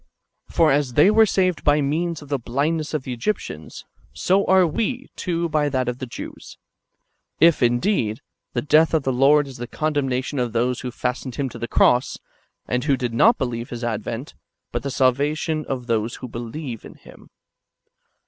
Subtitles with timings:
[0.49, 4.65] For as they were saved by means of the blindness of the Egyptians, so are
[4.65, 6.57] we, too, by that of the Jews;
[7.39, 8.19] if, indeed,
[8.53, 11.67] the death of the Lord is the condemnation of those who fastened Him to the
[11.67, 12.17] cross,
[12.67, 14.33] and who did not believe His advent,
[14.71, 17.29] but the salvation of those who believe in Him.